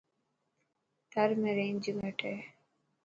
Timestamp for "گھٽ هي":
1.99-2.35